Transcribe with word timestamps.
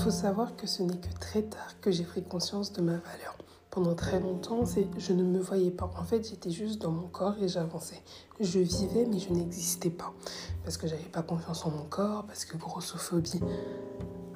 faut 0.00 0.10
savoir 0.10 0.56
que 0.56 0.66
ce 0.66 0.82
n'est 0.82 0.96
que 0.96 1.12
très 1.20 1.42
tard 1.42 1.78
que 1.82 1.90
j'ai 1.90 2.04
pris 2.04 2.22
conscience 2.22 2.72
de 2.72 2.80
ma 2.80 2.92
valeur. 2.92 3.36
Pendant 3.70 3.94
très 3.94 4.18
longtemps, 4.18 4.64
je 4.96 5.12
ne 5.12 5.22
me 5.22 5.38
voyais 5.38 5.70
pas. 5.70 5.90
En 5.98 6.04
fait, 6.04 6.26
j'étais 6.26 6.50
juste 6.50 6.80
dans 6.80 6.90
mon 6.90 7.06
corps 7.06 7.34
et 7.40 7.48
j'avançais. 7.48 8.00
Je 8.40 8.60
vivais, 8.60 9.04
mais 9.04 9.18
je 9.18 9.30
n'existais 9.30 9.90
pas. 9.90 10.14
Parce 10.64 10.78
que 10.78 10.88
j'avais 10.88 11.02
pas 11.02 11.22
confiance 11.22 11.66
en 11.66 11.70
mon 11.70 11.84
corps, 11.84 12.24
parce 12.26 12.46
que 12.46 12.56
grossophobie 12.56 13.40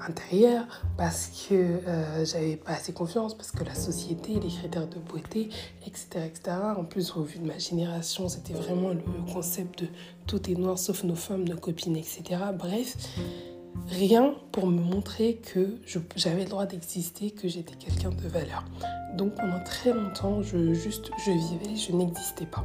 intérieure, 0.07 0.67
parce 0.99 1.29
que 1.49 1.55
euh, 1.55 2.27
j'avais 2.27 2.57
pas 2.57 2.73
assez 2.73 2.93
confiance, 2.93 3.35
parce 3.35 3.51
que 3.51 3.65
la 3.65 3.75
société, 3.75 4.35
les 4.35 4.49
critères 4.51 4.87
de 4.87 4.99
beauté, 4.99 5.49
etc. 5.87 6.27
etc. 6.27 6.57
En 6.77 6.85
plus, 6.85 7.17
au 7.17 7.23
vu 7.23 7.39
de 7.39 7.47
ma 7.47 7.57
génération, 7.57 8.29
c'était 8.29 8.53
vraiment 8.53 8.91
le 8.91 9.33
concept 9.33 9.81
de 9.85 9.89
tout 10.27 10.51
est 10.51 10.57
noir 10.57 10.79
sauf 10.79 11.05
nos 11.05 11.17
femmes, 11.17 11.45
nos 11.49 11.57
copines, 11.57 11.97
etc. 11.97 12.23
Bref 12.55 12.97
rien 13.89 14.35
pour 14.53 14.67
me 14.67 14.81
montrer 14.81 15.37
que 15.37 15.79
j'avais 16.17 16.45
le 16.45 16.51
droit 16.51 16.67
d'exister, 16.67 17.31
que 17.31 17.49
j'étais 17.49 17.75
quelqu'un 17.75 18.11
de 18.11 18.29
valeur. 18.29 18.65
Donc 19.15 19.35
pendant 19.35 19.63
très 19.63 19.93
longtemps, 19.93 20.43
je, 20.43 20.75
juste, 20.75 21.11
je 21.25 21.31
vivais, 21.31 21.77
je 21.77 21.93
n'existais 21.93 22.47
pas. 22.47 22.65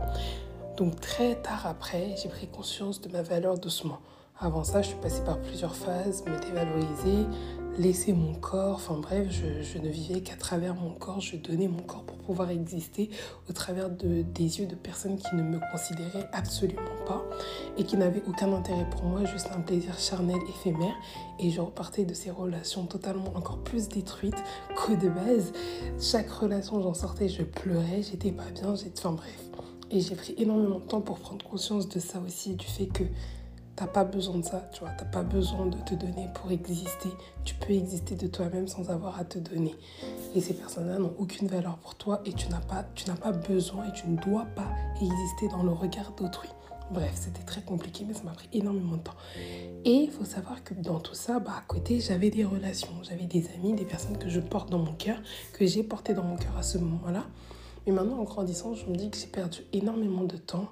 Donc 0.77 0.99
très 0.99 1.35
tard 1.35 1.68
après, 1.68 2.16
j'ai 2.22 2.30
pris 2.30 2.48
conscience 2.48 3.02
de 3.02 3.09
ma 3.09 3.22
valeur 3.22 3.58
doucement. 3.58 3.99
Avant 4.40 4.63
ça, 4.63 4.82
je 4.82 4.88
suis 4.90 4.98
passée 4.98 5.22
par 5.26 5.38
plusieurs 5.40 5.76
phases, 5.76 6.23
me 6.26 6.40
dévaloriser, 6.40 7.26
laisser 7.77 8.13
mon 8.13 8.34
corps, 8.34 8.76
enfin 8.76 8.98
bref, 8.98 9.27
je, 9.30 9.77
ne 9.77 9.90
vivais 9.90 10.21
qu'à 10.21 10.35
travers 10.35 10.76
mon 10.76 10.91
corps, 10.91 11.20
je 11.20 11.35
donnais 11.35 11.68
mon 11.68 11.82
corps 11.82 12.04
pour 12.04 12.18
pouvoir 12.18 12.49
exister 12.49 13.10
au 13.49 13.54
travers 13.54 13.90
de, 13.90 14.21
des 14.21 14.60
yeux 14.60 14.66
de 14.66 14.76
personnes 14.76 15.18
qui 15.18 15.35
ne 15.35 15.44
me 15.44 15.60
considéraient 15.71 16.27
absolument 16.34 16.82
pas 17.05 17.23
et 17.80 17.86
qui 17.86 17.98
n'avaient 17.98 18.22
aucun 18.28 18.52
intérêt 18.54 18.88
pour 18.90 19.04
moi, 19.04 19.24
juste 19.26 19.50
un 19.56 19.62
plaisir 19.62 19.98
charnel 19.98 20.38
éphémère. 20.50 20.94
Et 21.40 21.50
je 21.50 21.62
repartais 21.62 22.04
de 22.04 22.13
ces 22.13 22.30
relations 22.30 22.86
totalement 22.86 23.32
encore 23.36 23.60
plus 23.60 23.88
détruites 23.88 24.44
qu'au 24.76 24.96
de 24.96 25.10
base. 25.10 25.54
Chaque 25.99 26.30
relation, 26.30 26.82
j'en 26.82 26.94
sortais, 26.94 27.30
je 27.30 27.44
pleurais, 27.44 28.02
j'étais 28.04 28.32
pas 28.32 28.52
bien, 28.54 28.76
j'étais... 28.76 28.99
Enfin 28.99 29.13
bref. 29.13 29.46
Et 29.91 30.02
j'ai 30.02 30.16
pris 30.16 30.36
énormément 30.38 30.80
de 30.80 30.84
temps 30.84 31.02
pour 31.02 31.18
prendre 31.18 31.44
conscience 31.44 31.90
de 31.90 31.99
ça 31.99 32.20
aussi, 32.20 32.55
du 32.55 32.68
fait 32.68 32.86
que 32.88 33.05
T'as 33.80 33.88
pas 33.88 34.04
besoin 34.04 34.40
de 34.40 34.43
ça, 34.43 34.70
tu 34.74 34.82
vois. 34.82 34.90
T'as 34.90 35.05
pas 35.05 35.24
besoin 35.24 35.66
de 35.66 35.77
te 35.77 35.96
donner 35.96 36.27
pour 36.34 36.52
exister. 36.52 37.08
Tu 37.46 37.55
peux 37.55 37.71
exister 37.71 38.14
de 38.16 38.27
toi-même 38.27 38.68
sans 38.68 38.90
avoir 38.90 39.18
à 39.18 39.24
te 39.24 39.40
donner. 39.40 39.74
Et 40.36 40.41
ces 40.41 40.54
personnes-là 40.54 40.99
n'ont 40.99 41.16
aucune 41.18 41.48
valeur 41.48 41.77
pour 41.77 41.96
toi 41.96 42.20
et 42.26 42.34
tu 42.34 42.49
n'as 42.49 42.60
pas, 42.60 42.84
tu 42.93 43.08
n'as 43.08 43.16
pas 43.16 43.32
besoin 43.32 43.88
et 43.88 43.93
tu 43.93 44.10
ne 44.10 44.18
dois 44.18 44.48
pas 44.54 44.68
exister 45.02 45.48
dans 45.48 45.64
le 45.64 45.71
regard 45.71 46.12
d'autrui. 46.18 46.49
Bref, 46.91 47.12
c'était 47.13 47.43
très 47.43 47.62
compliqué, 47.62 48.04
mais 48.07 48.13
ça 48.13 48.23
m'a 48.23 48.32
pris 48.32 48.49
énormément 48.51 48.98
de 48.98 49.04
temps. 49.04 49.15
Et 49.85 49.91
il 49.91 50.09
faut 50.09 50.26
savoir 50.26 50.63
que 50.63 50.73
dans 50.73 50.99
tout 50.99 51.13
ça, 51.13 51.40
bah, 51.40 51.54
à 51.57 51.62
côté, 51.62 51.99
j'avais 51.99 52.31
des 52.31 52.43
relations, 52.43 52.90
j'avais 53.04 53.26
des 53.26 53.48
amis, 53.55 53.73
des 53.73 53.85
personnes 53.85 54.18
que 54.18 54.27
je 54.27 54.40
porte 54.40 54.71
dans 54.71 54.79
mon 54.79 54.93
cœur, 54.93 55.21
que 55.54 55.68
j'ai 55.68 55.84
porté 55.84 56.13
dans 56.13 56.23
mon 56.23 56.35
cœur 56.35 56.57
à 56.57 56.63
ce 56.63 56.79
moment-là. 56.79 57.26
Mais 57.85 57.93
maintenant, 57.93 58.20
en 58.20 58.23
grandissant, 58.23 58.73
je 58.73 58.87
me 58.87 58.96
dis 58.96 59.12
que 59.12 59.18
j'ai 59.18 59.27
perdu 59.27 59.59
énormément 59.71 60.23
de 60.23 60.37
temps 60.37 60.70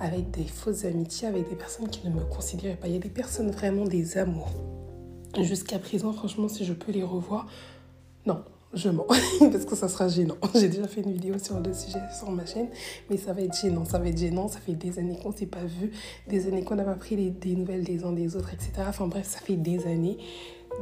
avec 0.00 0.30
des 0.30 0.44
fausses 0.44 0.84
amitiés, 0.84 1.28
avec 1.28 1.48
des 1.48 1.56
personnes 1.56 1.88
qui 1.88 2.06
ne 2.06 2.12
me 2.12 2.24
considéraient 2.24 2.76
pas. 2.76 2.88
Il 2.88 2.94
y 2.94 2.96
a 2.96 3.00
des 3.00 3.08
personnes 3.08 3.50
vraiment 3.50 3.84
des 3.84 4.18
amours. 4.18 4.52
Jusqu'à 5.40 5.78
présent, 5.78 6.12
franchement, 6.12 6.48
si 6.48 6.64
je 6.64 6.72
peux 6.72 6.92
les 6.92 7.02
revoir, 7.02 7.46
non, 8.26 8.44
je 8.74 8.88
mens, 8.88 9.06
parce 9.52 9.64
que 9.64 9.76
ça 9.76 9.88
sera 9.88 10.08
gênant. 10.08 10.36
J'ai 10.54 10.68
déjà 10.68 10.86
fait 10.86 11.00
une 11.00 11.12
vidéo 11.12 11.38
sur 11.38 11.60
le 11.60 11.72
sujet 11.72 12.00
sur 12.16 12.30
ma 12.30 12.46
chaîne, 12.46 12.68
mais 13.10 13.16
ça 13.16 13.32
va 13.32 13.42
être 13.42 13.56
gênant, 13.56 13.84
ça 13.84 13.98
va 13.98 14.08
être 14.08 14.18
gênant. 14.18 14.48
Ça 14.48 14.58
fait 14.60 14.74
des 14.74 14.98
années 14.98 15.18
qu'on 15.22 15.30
ne 15.30 15.36
s'est 15.36 15.46
pas 15.46 15.64
vu, 15.64 15.90
des 16.28 16.46
années 16.46 16.64
qu'on 16.64 16.76
n'a 16.76 16.84
pas 16.84 16.94
pris 16.94 17.16
les, 17.16 17.30
des 17.30 17.54
nouvelles 17.54 17.84
des 17.84 18.04
uns 18.04 18.12
des 18.12 18.36
autres, 18.36 18.52
etc. 18.52 18.72
Enfin 18.88 19.06
bref, 19.06 19.26
ça 19.26 19.40
fait 19.40 19.56
des 19.56 19.86
années. 19.86 20.18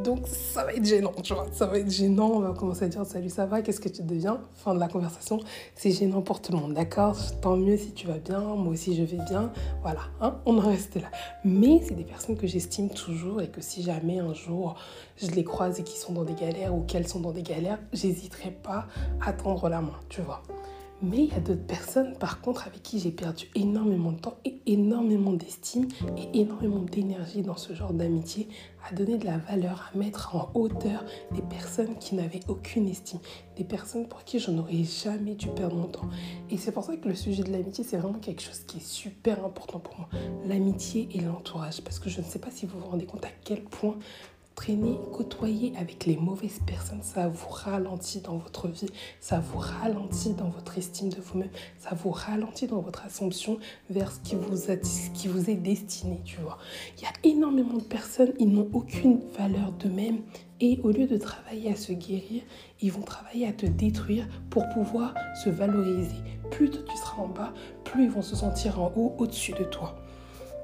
Donc 0.03 0.27
ça 0.27 0.65
va 0.65 0.73
être 0.73 0.85
gênant, 0.85 1.13
tu 1.23 1.33
vois, 1.33 1.47
ça 1.53 1.67
va 1.67 1.79
être 1.79 1.91
gênant, 1.91 2.31
on 2.31 2.41
va 2.41 2.53
commencer 2.53 2.87
à 2.87 2.89
dire 2.89 3.05
salut 3.07 3.29
ça 3.29 3.47
va, 3.47 3.63
qu'est-ce 3.63 3.81
que 3.81 3.89
tu 3.89 4.03
deviens? 4.03 4.41
Fin 4.55 4.75
de 4.75 4.81
la 4.81 4.89
conversation, 4.89 5.39
c'est 5.77 5.93
gênant 5.93 6.23
pour 6.23 6.41
tout 6.41 6.51
le 6.53 6.59
monde, 6.59 6.75
d'accord? 6.75 7.17
Tant 7.41 7.57
mieux 7.57 7.77
si 7.77 7.93
tu 7.93 8.09
vas 8.09 8.19
bien, 8.19 8.41
moi 8.41 8.73
aussi 8.73 8.97
je 8.97 9.05
vais 9.05 9.23
bien, 9.29 9.53
voilà, 9.83 10.01
hein 10.21 10.41
on 10.45 10.59
en 10.59 10.69
reste 10.69 10.97
là. 10.97 11.09
Mais 11.45 11.81
c'est 11.87 11.95
des 11.95 12.05
personnes 12.05 12.37
que 12.37 12.47
j'estime 12.47 12.89
toujours 12.89 13.43
et 13.43 13.49
que 13.49 13.61
si 13.61 13.83
jamais 13.83 14.19
un 14.19 14.35
jour 14.35 14.75
je 15.17 15.31
les 15.31 15.45
croise 15.45 15.79
et 15.79 15.85
qui 15.85 15.99
sont 15.99 16.15
dans 16.15 16.25
des 16.25 16.35
galères 16.35 16.75
ou 16.75 16.81
qu'elles 16.81 17.07
sont 17.07 17.21
dans 17.21 17.33
des 17.33 17.43
galères, 17.43 17.79
j'hésiterai 17.93 18.51
pas 18.51 18.87
à 19.25 19.33
tendre 19.33 19.69
la 19.69 19.83
main, 19.83 20.01
tu 20.09 20.21
vois. 20.23 20.43
Mais 21.03 21.25
il 21.25 21.29
y 21.31 21.35
a 21.35 21.41
d'autres 21.41 21.67
personnes, 21.67 22.17
par 22.17 22.41
contre, 22.41 22.69
avec 22.69 22.83
qui 22.83 23.01
j'ai 23.01 23.11
perdu 23.11 23.49
énormément 23.57 24.13
de 24.13 24.21
temps 24.21 24.37
et 24.45 24.61
énormément 24.67 25.33
d'estime 25.33 25.89
et 26.17 26.41
énormément 26.41 26.81
d'énergie 26.81 27.43
dans 27.43 27.57
ce 27.57 27.75
genre 27.75 27.93
d'amitié, 27.93 28.49
à 28.89 28.95
donner 28.95 29.19
de 29.19 29.27
la 29.27 29.39
valeur, 29.39 29.91
à 29.93 29.99
mettre 29.99 30.37
en 30.37 30.51
hauteur 30.55 31.05
des 31.33 31.43
personnes 31.43 31.97
qui 31.99 32.15
n'avaient 32.15 32.41
aucune 32.47 32.89
estime, 32.89 33.19
des 33.57 33.65
personnes 33.65 34.07
pour 34.07 34.23
qui 34.23 34.39
je 34.39 34.53
n'aurais 34.53 34.85
jamais 34.85 35.35
dû 35.35 35.49
perdre 35.49 35.77
mon 35.77 35.89
temps. 35.89 36.09
Et 36.51 36.57
c'est 36.57 36.71
pour 36.71 36.85
ça 36.85 36.97
que 36.97 37.09
le 37.09 37.17
sujet 37.17 37.43
de 37.43 37.51
l'amitié, 37.51 37.83
c'est 37.83 37.97
vraiment 37.97 38.19
quelque 38.19 38.43
chose 38.43 38.61
qui 38.61 38.77
est 38.79 38.87
super 38.87 39.45
important 39.45 39.81
pour 39.81 39.99
moi. 39.99 40.09
L'amitié 40.47 41.09
et 41.13 41.21
l'entourage. 41.21 41.81
Parce 41.83 41.99
que 41.99 42.11
je 42.11 42.21
ne 42.21 42.25
sais 42.25 42.39
pas 42.39 42.51
si 42.51 42.67
vous 42.67 42.79
vous 42.79 42.87
rendez 42.87 43.07
compte 43.07 43.25
à 43.25 43.31
quel 43.45 43.63
point 43.65 43.99
traîner, 44.55 44.99
côtoyer 45.13 45.73
avec 45.79 46.07
les 46.07 46.17
mauvaises 46.17 46.61
personnes, 46.67 47.03
ça 47.03 47.29
vous 47.29 47.49
ralentit 47.49 48.21
dans 48.21 48.37
votre 48.37 48.69
vie, 48.69 48.89
ça 49.21 49.41
vous 49.41 49.59
ralentit 49.59 50.35
dans 50.35 50.49
votre 50.49 50.79
estime 50.79 51.09
de 51.09 51.21
vous-même, 51.21 51.51
ça 51.79 51.95
vous 51.95 52.11
ralentit 52.11 52.67
dans 52.67 52.81
votre 52.81 53.05
assumption 53.05 53.59
vers 53.91 54.13
ce 54.13 54.21
qui 54.21 54.35
vous, 54.35 54.71
a, 54.71 54.75
ce 54.83 55.11
qui 55.11 55.29
vous 55.29 55.51
est 55.51 55.57
destiné, 55.57 56.21
tu 56.25 56.41
vois. 56.41 56.59
Il 56.99 57.03
y 57.03 57.07
a 57.07 57.13
énormément 57.25 57.79
de 57.79 57.83
personnes, 57.83 58.33
ils 58.39 58.51
n'ont 58.51 58.69
aucune 58.73 59.21
valeur 59.39 59.73
d'eux-mêmes 59.73 60.21
et 60.61 60.79
au 60.85 60.91
lieu 60.91 61.07
de 61.07 61.17
travailler 61.17 61.73
à 61.73 61.77
se 61.77 61.93
guérir, 61.93 62.43
ils 62.81 62.93
vont 62.93 63.03
travailler 63.03 63.49
à 63.49 63.53
te 63.53 63.67
détruire 63.67 64.29
pour 64.51 64.69
pouvoir 64.69 65.15
se 65.43 65.51
valoriser. 65.51 66.17
Plus 66.51 66.71
tu 66.71 66.97
seras 66.97 67.23
en 67.23 67.29
bas, 67.29 67.53
plus 67.85 68.05
ils 68.05 68.11
vont 68.11 68.23
se 68.23 68.37
sentir 68.37 68.81
en 68.81 68.93
haut, 68.97 69.15
au-dessus 69.19 69.53
de 69.53 69.65
toi 69.65 69.97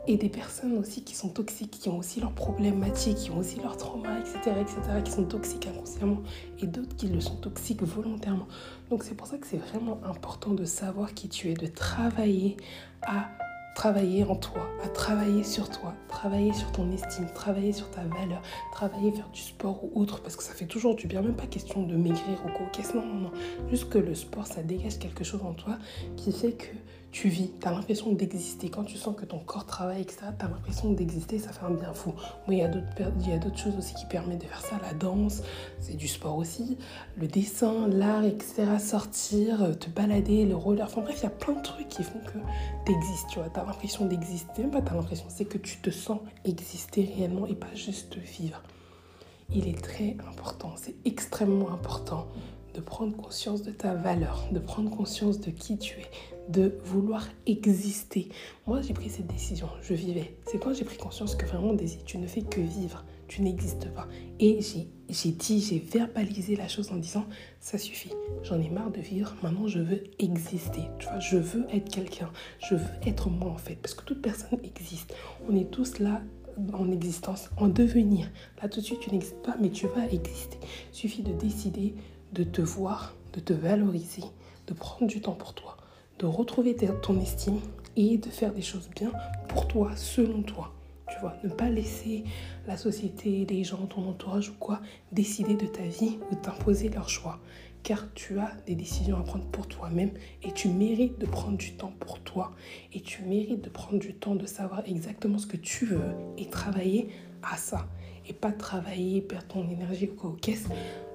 et 0.09 0.17
des 0.17 0.31
personnes 0.31 0.79
aussi 0.79 1.05
qui 1.05 1.15
sont 1.15 1.29
toxiques, 1.29 1.71
qui 1.71 1.91
ont 1.91 1.99
aussi 1.99 2.19
leurs 2.19 2.33
problématiques, 2.33 3.19
qui 3.19 3.31
ont 3.31 3.39
aussi 3.39 3.61
leurs 3.61 3.77
traumas, 3.77 4.19
etc., 4.19 4.57
etc., 4.59 4.81
qui 5.05 5.13
sont 5.13 5.25
toxiques 5.25 5.67
inconsciemment, 5.67 6.23
et 6.61 6.67
d'autres 6.67 6.97
qui 6.97 7.09
le 7.09 7.21
sont 7.21 7.37
toxiques 7.37 7.83
volontairement. 7.83 8.49
Donc 8.89 9.05
c'est 9.05 9.15
pour 9.15 9.27
ça 9.27 9.37
que 9.37 9.47
c'est 9.47 9.59
vraiment 9.59 10.01
important 10.05 10.53
de 10.53 10.65
savoir 10.65 11.13
qui 11.13 11.29
tu 11.29 11.51
es, 11.51 11.55
de 11.55 11.67
travailler 11.67 12.57
à 13.03 13.29
travailler 13.75 14.25
en 14.25 14.35
toi, 14.35 14.67
à 14.83 14.89
travailler 14.89 15.45
sur 15.45 15.69
toi, 15.69 15.95
travailler 16.09 16.55
sur 16.55 16.73
ton 16.73 16.91
estime, 16.91 17.27
travailler 17.35 17.75
sur 17.75 17.91
ta 17.91 18.03
valeur, 18.03 18.41
travailler 18.73 19.13
faire 19.13 19.29
du 19.29 19.41
sport 19.41 19.85
ou 19.85 20.01
autre, 20.01 20.23
parce 20.23 20.37
que 20.37 20.43
ça 20.43 20.55
fait 20.55 20.67
toujours 20.67 20.97
du 20.97 21.07
bien, 21.07 21.21
même 21.21 21.37
pas 21.37 21.47
question 21.47 21.83
de 21.83 21.95
maigrir 21.97 22.41
ou 22.47 22.49
quoi, 22.49 22.67
non, 22.95 23.07
non, 23.07 23.21
non, 23.21 23.31
juste 23.71 23.91
que 23.91 23.99
le 23.99 24.15
sport, 24.15 24.47
ça 24.47 24.63
dégage 24.63 24.99
quelque 24.99 25.23
chose 25.23 25.43
en 25.43 25.53
toi 25.53 25.77
qui 26.17 26.33
fait 26.33 26.53
que 26.53 26.67
tu 27.11 27.29
vis, 27.29 27.51
tu 27.61 27.67
as 27.67 27.71
l'impression 27.71 28.13
d'exister. 28.13 28.69
Quand 28.69 28.85
tu 28.85 28.97
sens 28.97 29.17
que 29.17 29.25
ton 29.25 29.39
corps 29.39 29.65
travaille, 29.65 30.03
etc., 30.03 30.27
tu 30.39 30.45
as 30.45 30.49
l'impression 30.49 30.93
d'exister, 30.93 31.39
ça 31.39 31.53
fait 31.53 31.65
un 31.65 31.71
bien 31.71 31.93
fou. 31.93 32.13
Il 32.49 32.55
y 32.55 32.63
a 32.63 32.69
d'autres 32.69 33.59
choses 33.59 33.77
aussi 33.79 33.95
qui 33.95 34.07
permettent 34.07 34.43
de 34.43 34.47
faire 34.47 34.61
ça. 34.61 34.79
La 34.83 34.93
danse, 34.93 35.43
c'est 35.81 35.97
du 35.97 36.07
sport 36.07 36.37
aussi. 36.37 36.77
Le 37.17 37.27
dessin, 37.27 37.89
l'art, 37.89 38.25
etc., 38.25 38.67
sortir, 38.79 39.79
te 39.79 39.89
balader, 39.89 40.45
le 40.45 40.55
roller. 40.55 40.85
Enfin 40.85 41.01
bref, 41.01 41.17
il 41.21 41.25
y 41.25 41.27
a 41.27 41.31
plein 41.31 41.55
de 41.55 41.63
trucs 41.63 41.89
qui 41.89 42.03
font 42.03 42.21
que 42.21 42.39
tu 42.85 42.93
existes, 42.93 43.27
tu 43.31 43.39
vois. 43.39 43.49
As 43.55 43.65
l'impression 43.65 44.05
d'exister. 44.05 44.63
Même 44.63 44.71
pas 44.71 44.83
tu 44.83 44.93
as 44.93 44.95
l'impression, 44.95 45.27
c'est 45.29 45.47
que 45.47 45.59
tu 45.59 45.79
te 45.79 45.91
sens 45.91 46.21
exister 46.45 47.11
réellement 47.17 47.47
et 47.47 47.55
pas 47.55 47.75
juste 47.75 48.17
vivre. 48.17 48.63
Il 49.51 49.67
est 49.67 49.83
très 49.83 50.15
important, 50.29 50.75
c'est 50.77 50.95
extrêmement 51.07 51.71
important 51.71 52.27
de 52.75 52.83
prendre 52.83 53.17
conscience 53.17 53.63
de 53.63 53.71
ta 53.71 53.95
valeur, 53.95 54.45
de 54.53 54.59
prendre 54.59 54.91
conscience 54.91 55.41
de 55.41 55.51
qui 55.51 55.79
tu 55.79 56.01
es, 56.01 56.11
de 56.49 56.79
vouloir 56.85 57.29
exister. 57.47 58.29
Moi, 58.67 58.81
j'ai 58.81 58.95
pris 58.95 59.11
cette 59.11 59.27
décision, 59.27 59.69
je 59.83 59.95
vivais. 59.95 60.35
C'est 60.47 60.59
quand 60.59 60.75
j'ai 60.75 60.85
pris 60.85 60.97
conscience 60.97 61.35
que 61.35 61.47
vraiment, 61.47 61.75
Daisy, 61.75 61.99
tu 62.05 62.19
ne 62.19 62.27
fais 62.27 62.43
que 62.43 62.61
vivre, 62.61 63.05
tu 63.29 63.43
n'existes 63.43 63.93
pas. 63.93 64.09
Et 64.41 64.61
j'ai 65.09 65.31
dit, 65.31 65.61
j'ai 65.61 65.79
verbalisé 65.79 66.57
la 66.57 66.67
chose 66.67 66.91
en 66.91 66.97
disant, 66.97 67.27
ça 67.61 67.79
suffit, 67.79 68.13
j'en 68.43 68.61
ai 68.61 68.71
marre 68.71 68.91
de 68.91 69.01
vivre, 69.01 69.37
maintenant 69.43 69.69
je 69.69 69.81
veux 69.81 70.03
exister. 70.19 70.83
Tu 70.99 71.07
vois, 71.09 71.21
je 71.21 71.37
veux 71.37 71.67
être 71.73 71.91
quelqu'un, 71.91 72.31
je 72.59 72.75
veux 72.75 72.91
être 73.07 73.29
moi 73.29 73.51
en 73.51 73.59
fait, 73.59 73.77
parce 73.77 73.95
que 73.95 74.05
toute 74.05 74.23
personne 74.23 74.59
existe. 74.65 75.15
On 75.49 75.55
est 75.55 75.71
tous 75.71 75.99
là 75.99 76.23
en 76.73 76.91
existence, 76.91 77.51
en 77.59 77.69
devenir. 77.69 78.31
Là 78.63 78.69
tout 78.69 78.81
de 78.81 78.85
suite, 78.85 79.01
tu 79.01 79.11
n'existes 79.11 79.43
pas, 79.43 79.57
mais 79.61 79.71
tu 79.71 79.87
vas 79.87 80.07
exister. 80.07 80.59
Il 80.93 80.97
suffit 80.97 81.23
de 81.23 81.33
décider 81.33 81.95
de 82.33 82.45
te 82.45 82.61
voir, 82.61 83.15
de 83.33 83.41
te 83.41 83.53
valoriser, 83.53 84.25
de 84.67 84.75
prendre 84.75 85.07
du 85.07 85.21
temps 85.21 85.33
pour 85.33 85.55
toi, 85.55 85.78
de 86.19 86.27
retrouver 86.27 86.75
ton 87.03 87.21
estime 87.21 87.61
et 87.97 88.19
de 88.19 88.29
faire 88.29 88.53
des 88.53 88.63
choses 88.63 88.89
bien 88.95 89.13
pour 89.49 89.69
toi, 89.69 89.93
selon 89.97 90.43
toi. 90.43 90.75
Tu 91.11 91.19
vois, 91.21 91.35
ne 91.43 91.49
pas 91.49 91.71
laisser 91.71 92.25
la 92.67 92.77
société, 92.77 93.47
les 93.49 93.65
gens, 93.65 93.87
ton 93.87 94.09
entourage 94.09 94.51
ou 94.51 94.55
quoi 94.59 94.81
décider 95.11 95.55
de 95.55 95.67
ta 95.67 95.83
vie 95.83 96.19
ou 96.31 96.35
t'imposer 96.35 96.91
leur 96.91 97.09
choix. 97.09 97.41
Car 97.83 98.13
tu 98.15 98.39
as 98.39 98.53
des 98.67 98.75
décisions 98.75 99.17
à 99.19 99.23
prendre 99.23 99.47
pour 99.47 99.67
toi-même 99.69 100.11
et 100.43 100.53
tu 100.53 100.69
mérites 100.69 101.19
de 101.19 101.27
prendre 101.27 101.57
du 101.57 101.73
temps 101.73 101.93
pour 102.01 102.21
toi. 102.21 102.53
Et 102.93 103.01
tu 103.01 103.23
mérites 103.23 103.63
de 103.63 103.71
prendre 103.71 103.99
du 103.99 104.15
temps 104.15 104.35
de 104.35 104.47
savoir 104.47 104.83
exactement 104.87 105.39
ce 105.39 105.47
que 105.47 105.57
tu 105.57 105.87
veux 105.87 106.15
et 106.37 106.47
travailler 106.51 107.09
à 107.43 107.57
ça 107.57 107.89
et 108.29 108.33
pas 108.33 108.53
travailler, 108.53 109.23
perdre 109.23 109.47
ton 109.47 109.71
énergie 109.71 110.11
aux 110.23 110.33
caisses 110.33 110.69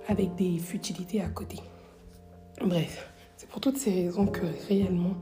avec 0.07 0.35
des 0.35 0.57
futilités 0.57 1.21
à 1.21 1.29
côté. 1.29 1.57
Bref, 2.61 3.12
c'est 3.43 3.49
pour 3.49 3.59
toutes 3.59 3.77
ces 3.77 3.91
raisons 3.91 4.25
que 4.25 4.45
réellement, 4.69 5.15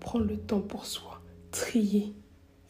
prendre 0.00 0.24
le 0.24 0.36
temps 0.36 0.60
pour 0.60 0.84
soi, 0.84 1.22
trier, 1.52 2.12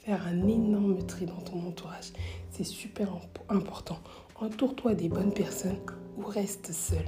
faire 0.00 0.26
un 0.26 0.46
énorme 0.46 0.98
tri 1.06 1.24
dans 1.24 1.40
ton 1.40 1.66
entourage, 1.66 2.12
c'est 2.50 2.62
super 2.62 3.08
important. 3.48 3.96
Entoure-toi 4.38 4.94
des 4.94 5.08
bonnes 5.08 5.32
personnes 5.32 5.78
ou 6.18 6.26
reste 6.26 6.72
seul. 6.72 7.06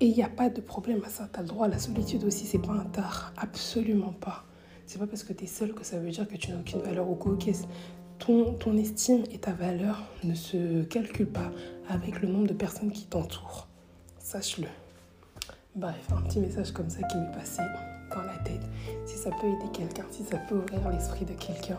Et 0.00 0.06
il 0.06 0.16
n'y 0.16 0.24
a 0.24 0.28
pas 0.28 0.48
de 0.48 0.60
problème 0.60 1.00
à 1.06 1.08
ça. 1.08 1.28
Tu 1.32 1.38
as 1.38 1.42
le 1.42 1.48
droit 1.48 1.66
à 1.66 1.68
la 1.68 1.78
solitude 1.78 2.24
aussi, 2.24 2.44
c'est 2.44 2.58
pas 2.58 2.72
un 2.72 2.86
tard. 2.86 3.32
Absolument 3.36 4.12
pas. 4.12 4.44
C'est 4.86 4.98
pas 4.98 5.06
parce 5.06 5.22
que 5.22 5.32
tu 5.32 5.44
es 5.44 5.46
seul 5.46 5.74
que 5.74 5.84
ça 5.84 6.00
veut 6.00 6.10
dire 6.10 6.26
que 6.26 6.36
tu 6.36 6.50
n'as 6.50 6.58
aucune 6.58 6.80
valeur 6.80 7.08
au 7.08 7.14
coquet. 7.14 7.52
Ton, 8.18 8.54
ton 8.54 8.76
estime 8.76 9.22
et 9.30 9.38
ta 9.38 9.52
valeur 9.52 10.02
ne 10.24 10.34
se 10.34 10.82
calculent 10.82 11.30
pas 11.30 11.52
avec 11.88 12.20
le 12.20 12.26
nombre 12.26 12.48
de 12.48 12.54
personnes 12.54 12.90
qui 12.90 13.04
t'entourent. 13.04 13.68
Sache-le. 14.18 14.66
Bref, 15.76 16.08
un 16.10 16.22
petit 16.22 16.40
message 16.40 16.72
comme 16.72 16.88
ça 16.88 17.02
qui 17.02 17.18
m'est 17.18 17.32
passé 17.32 17.60
dans 18.10 18.22
la 18.22 18.38
tête. 18.38 18.62
Si 19.04 19.18
ça 19.18 19.28
peut 19.30 19.46
aider 19.46 19.70
quelqu'un, 19.74 20.06
si 20.10 20.24
ça 20.24 20.38
peut 20.38 20.54
ouvrir 20.54 20.88
l'esprit 20.88 21.26
de 21.26 21.34
quelqu'un, 21.34 21.78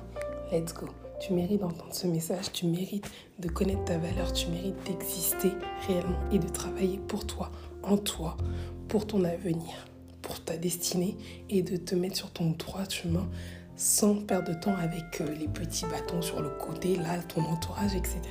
let's 0.52 0.72
go. 0.72 0.86
Tu 1.20 1.34
mérites 1.34 1.62
d'entendre 1.62 1.92
ce 1.92 2.06
message, 2.06 2.52
tu 2.52 2.68
mérites 2.68 3.10
de 3.40 3.48
connaître 3.50 3.86
ta 3.86 3.98
valeur, 3.98 4.32
tu 4.34 4.50
mérites 4.50 4.76
d'exister 4.86 5.52
réellement 5.88 6.20
et 6.32 6.38
de 6.38 6.48
travailler 6.48 7.00
pour 7.08 7.26
toi, 7.26 7.52
en 7.82 7.98
toi, 7.98 8.38
pour 8.88 9.08
ton 9.08 9.24
avenir, 9.24 9.88
pour 10.22 10.44
ta 10.44 10.58
destinée 10.58 11.18
et 11.50 11.64
de 11.64 11.76
te 11.76 11.96
mettre 11.96 12.18
sur 12.18 12.30
ton 12.30 12.52
droit 12.52 12.88
chemin 12.88 13.28
sans 13.78 14.14
perdre 14.18 14.54
de 14.54 14.60
temps 14.60 14.76
avec 14.76 15.22
euh, 15.22 15.34
les 15.34 15.48
petits 15.48 15.86
bâtons 15.86 16.22
sur 16.22 16.40
le 16.42 16.50
côté, 16.50 16.98
là, 16.98 17.18
ton 17.24 17.42
entourage, 17.42 17.96
etc., 17.96 18.22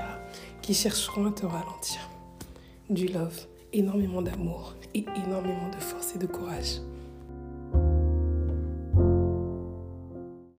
qui 0.63 0.75
chercheront 0.75 1.27
à 1.27 1.33
te 1.33 1.45
ralentir. 1.45 2.09
Du 2.89 3.09
love, 3.09 3.47
énormément 3.77 4.23
d'amour 4.23 4.75
et 4.95 5.05
énormément 5.27 5.69
de 5.69 5.81
force 5.81 6.17
et 6.17 6.19
de 6.19 6.27
courage. 6.27 6.81